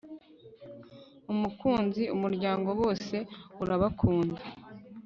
[1.31, 3.15] umukunzi umuryango bose
[3.63, 4.41] urabakunda